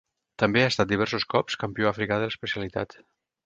També 0.43 0.63
ha 0.63 0.69
estat 0.71 0.89
diversos 0.93 1.27
cops 1.35 1.59
campió 1.67 1.93
africà 1.93 2.21
de 2.23 2.27
l'especialitat. 2.33 3.01